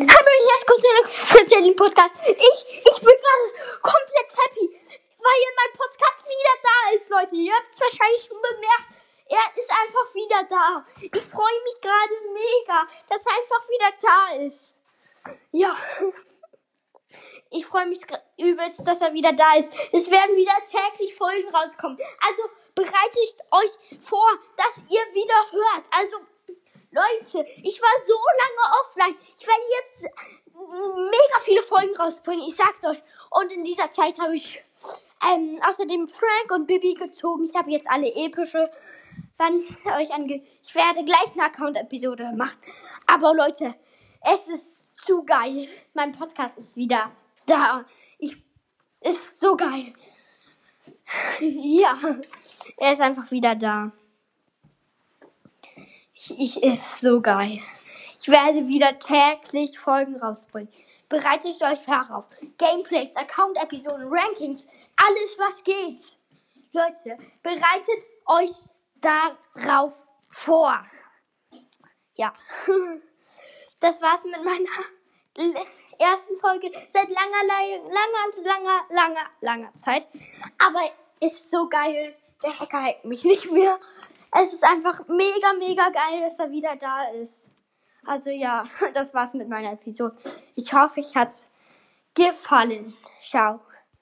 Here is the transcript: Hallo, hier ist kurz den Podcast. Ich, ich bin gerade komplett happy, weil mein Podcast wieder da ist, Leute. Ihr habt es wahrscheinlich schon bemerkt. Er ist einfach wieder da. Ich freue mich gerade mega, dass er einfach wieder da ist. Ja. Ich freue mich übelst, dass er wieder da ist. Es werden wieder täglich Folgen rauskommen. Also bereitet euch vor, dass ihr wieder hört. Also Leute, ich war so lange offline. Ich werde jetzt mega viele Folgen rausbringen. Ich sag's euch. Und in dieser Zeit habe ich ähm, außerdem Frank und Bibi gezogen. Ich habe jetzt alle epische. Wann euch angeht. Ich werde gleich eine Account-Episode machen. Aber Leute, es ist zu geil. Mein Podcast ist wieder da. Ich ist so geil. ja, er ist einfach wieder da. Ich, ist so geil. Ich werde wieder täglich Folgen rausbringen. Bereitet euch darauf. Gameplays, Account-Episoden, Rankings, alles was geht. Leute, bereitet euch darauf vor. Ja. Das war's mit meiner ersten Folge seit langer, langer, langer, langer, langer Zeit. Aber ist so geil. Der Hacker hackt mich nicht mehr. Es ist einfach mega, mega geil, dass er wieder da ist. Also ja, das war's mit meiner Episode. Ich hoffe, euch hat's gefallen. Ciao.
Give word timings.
Hallo, 0.00 0.08
hier 0.08 0.54
ist 0.56 0.66
kurz 0.66 1.50
den 1.50 1.76
Podcast. 1.76 2.12
Ich, 2.24 2.34
ich 2.34 3.00
bin 3.00 3.12
gerade 3.12 3.80
komplett 3.82 4.32
happy, 4.32 4.80
weil 5.18 5.40
mein 5.56 5.76
Podcast 5.76 6.24
wieder 6.24 6.56
da 6.62 6.94
ist, 6.96 7.10
Leute. 7.10 7.36
Ihr 7.36 7.52
habt 7.52 7.68
es 7.70 7.80
wahrscheinlich 7.82 8.22
schon 8.22 8.38
bemerkt. 8.40 8.96
Er 9.28 9.58
ist 9.58 9.70
einfach 9.70 10.14
wieder 10.14 10.44
da. 10.48 10.86
Ich 11.02 11.22
freue 11.22 11.62
mich 11.64 11.80
gerade 11.82 12.14
mega, 12.32 12.88
dass 13.10 13.26
er 13.26 13.32
einfach 13.32 13.68
wieder 13.68 13.92
da 14.00 14.46
ist. 14.46 14.80
Ja. 15.52 15.76
Ich 17.50 17.66
freue 17.66 17.86
mich 17.86 18.00
übelst, 18.38 18.86
dass 18.86 19.02
er 19.02 19.12
wieder 19.12 19.34
da 19.34 19.56
ist. 19.56 19.70
Es 19.92 20.10
werden 20.10 20.34
wieder 20.34 20.54
täglich 20.64 21.14
Folgen 21.14 21.54
rauskommen. 21.54 21.98
Also 22.26 22.42
bereitet 22.74 23.36
euch 23.50 24.00
vor, 24.00 24.30
dass 24.56 24.78
ihr 24.88 25.04
wieder 25.12 25.50
hört. 25.50 25.84
Also 25.90 26.16
Leute, 27.00 27.46
ich 27.62 27.80
war 27.80 28.06
so 28.06 28.14
lange 28.42 28.76
offline. 28.80 29.16
Ich 29.38 29.46
werde 29.46 29.62
jetzt 29.80 30.08
mega 30.52 31.38
viele 31.40 31.62
Folgen 31.62 31.96
rausbringen. 31.96 32.46
Ich 32.46 32.56
sag's 32.56 32.84
euch. 32.84 33.02
Und 33.30 33.52
in 33.52 33.64
dieser 33.64 33.90
Zeit 33.90 34.18
habe 34.20 34.34
ich 34.34 34.62
ähm, 35.26 35.60
außerdem 35.66 36.06
Frank 36.08 36.50
und 36.50 36.66
Bibi 36.66 36.94
gezogen. 36.94 37.44
Ich 37.44 37.56
habe 37.56 37.70
jetzt 37.70 37.90
alle 37.90 38.14
epische. 38.14 38.70
Wann 39.38 39.56
euch 39.56 40.12
angeht. 40.12 40.46
Ich 40.62 40.74
werde 40.74 41.04
gleich 41.04 41.32
eine 41.32 41.44
Account-Episode 41.44 42.32
machen. 42.36 42.58
Aber 43.06 43.34
Leute, 43.34 43.74
es 44.20 44.48
ist 44.48 44.86
zu 44.94 45.24
geil. 45.24 45.68
Mein 45.94 46.12
Podcast 46.12 46.58
ist 46.58 46.76
wieder 46.76 47.10
da. 47.46 47.86
Ich 48.18 48.36
ist 49.00 49.40
so 49.40 49.56
geil. 49.56 49.94
ja, 51.40 51.98
er 52.76 52.92
ist 52.92 53.00
einfach 53.00 53.30
wieder 53.30 53.54
da. 53.54 53.92
Ich, 56.28 56.62
ist 56.62 57.00
so 57.00 57.20
geil. 57.20 57.60
Ich 58.18 58.28
werde 58.28 58.68
wieder 58.68 58.98
täglich 58.98 59.78
Folgen 59.78 60.16
rausbringen. 60.16 60.70
Bereitet 61.08 61.60
euch 61.62 61.84
darauf. 61.86 62.28
Gameplays, 62.58 63.16
Account-Episoden, 63.16 64.06
Rankings, 64.08 64.68
alles 64.96 65.38
was 65.38 65.64
geht. 65.64 66.18
Leute, 66.72 67.16
bereitet 67.42 68.06
euch 68.26 68.50
darauf 69.00 70.00
vor. 70.28 70.84
Ja. 72.14 72.32
Das 73.82 74.02
war's 74.02 74.24
mit 74.24 74.44
meiner 74.44 75.64
ersten 75.98 76.36
Folge 76.36 76.70
seit 76.90 77.08
langer, 77.08 77.46
langer, 77.46 78.44
langer, 78.44 78.84
langer, 78.90 79.26
langer 79.40 79.76
Zeit. 79.78 80.06
Aber 80.58 80.80
ist 81.22 81.50
so 81.50 81.66
geil. 81.66 82.14
Der 82.42 82.60
Hacker 82.60 82.84
hackt 82.84 83.06
mich 83.06 83.24
nicht 83.24 83.50
mehr. 83.50 83.80
Es 84.32 84.52
ist 84.52 84.64
einfach 84.64 85.06
mega, 85.08 85.52
mega 85.58 85.88
geil, 85.90 86.20
dass 86.20 86.38
er 86.38 86.50
wieder 86.50 86.76
da 86.76 87.04
ist. 87.10 87.52
Also 88.06 88.30
ja, 88.30 88.64
das 88.94 89.14
war's 89.14 89.34
mit 89.34 89.48
meiner 89.48 89.72
Episode. 89.72 90.16
Ich 90.54 90.72
hoffe, 90.72 91.00
euch 91.00 91.14
hat's 91.14 91.50
gefallen. 92.14 92.94
Ciao. 93.20 93.60